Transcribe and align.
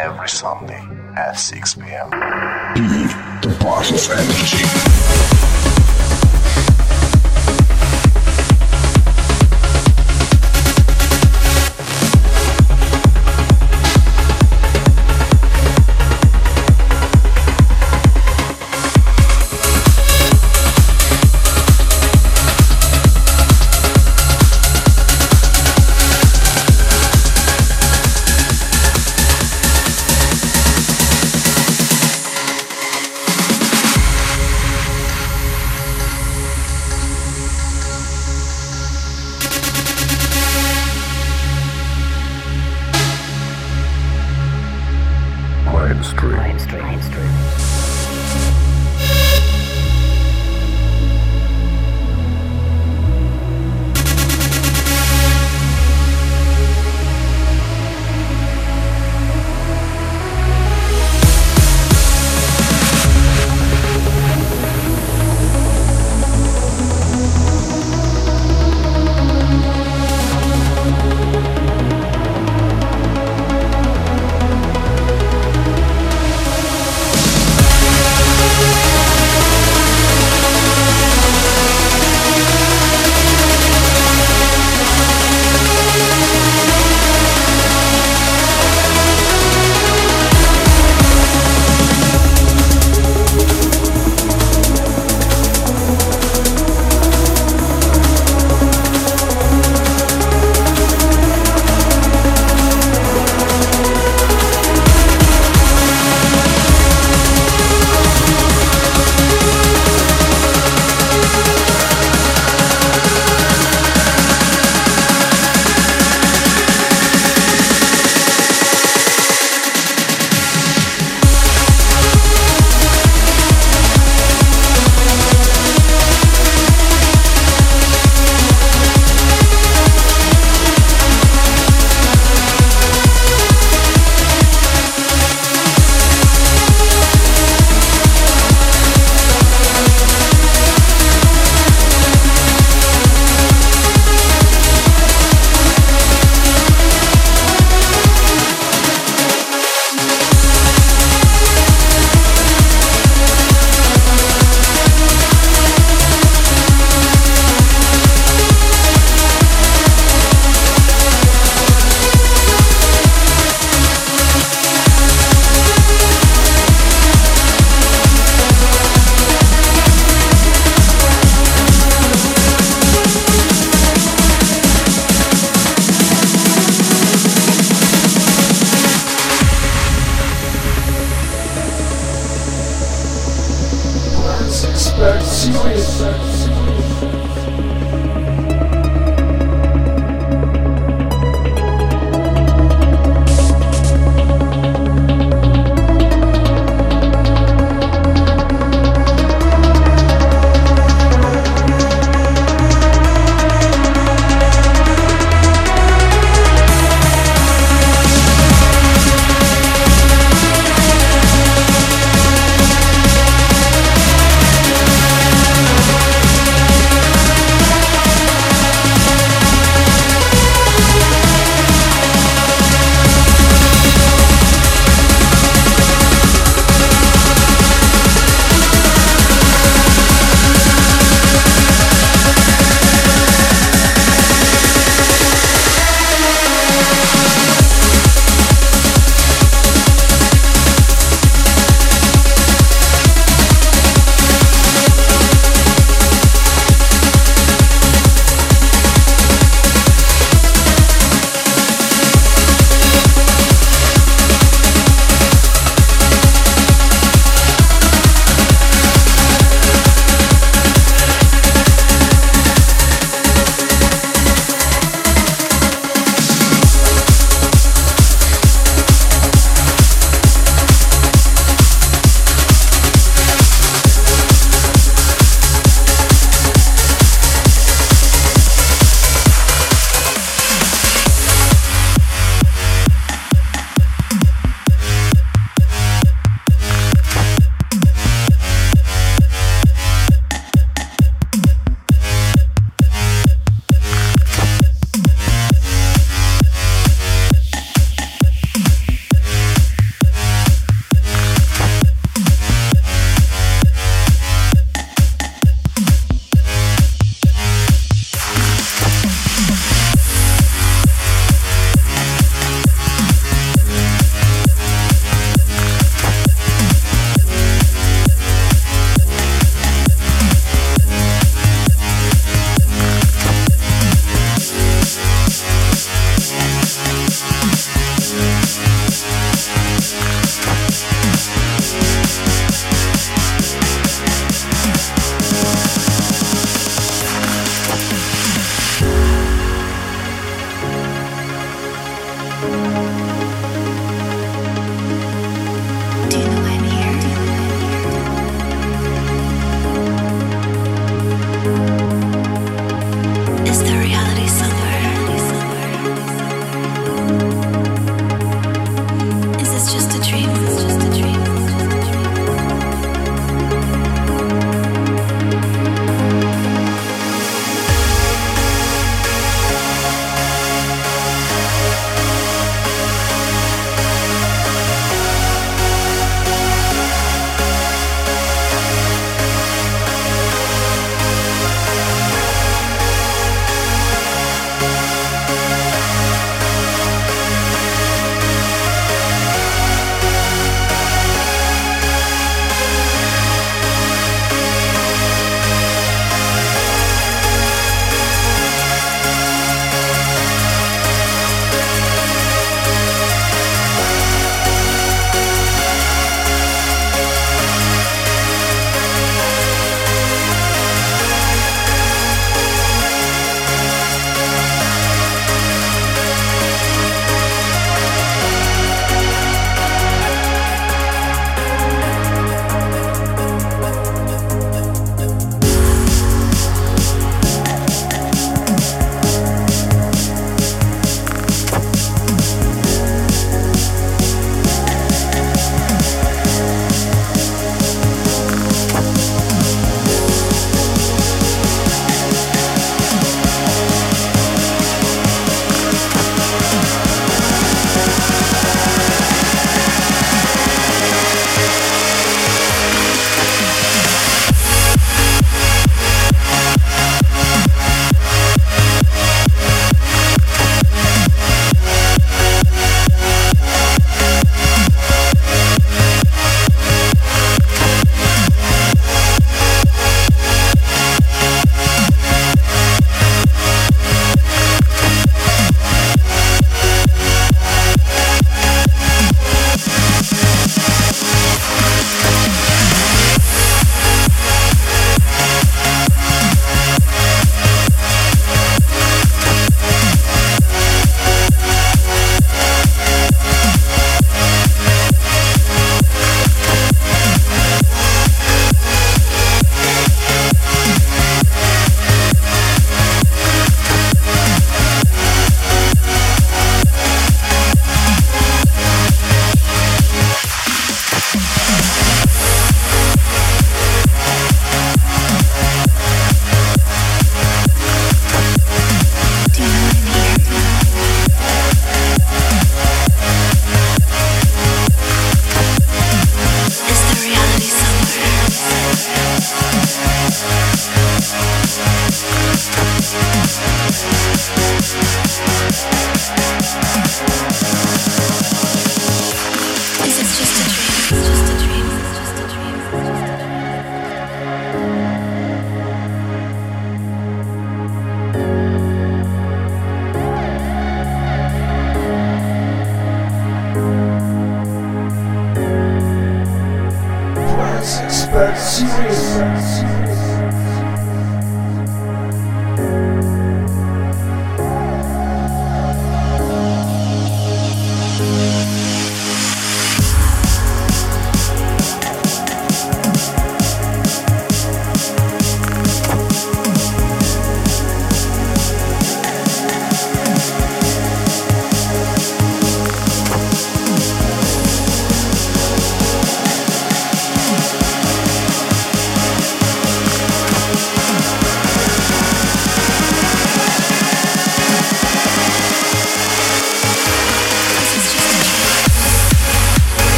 Every 0.00 0.28
Sunday 0.28 0.80
at 1.16 1.32
6 1.32 1.74
p.m. 1.74 2.10
Be 2.10 2.86
the 3.42 3.56
part 3.58 3.90
of 3.90 4.10
energy. 4.12 5.67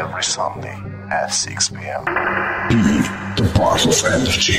every 0.00 0.22
Sunday 0.22 0.76
at 1.10 1.26
6 1.26 1.68
p.m. 1.68 2.04
Be 2.68 2.80
the 3.36 3.52
boss 3.54 3.84
of 3.84 4.12
energy. 4.12 4.56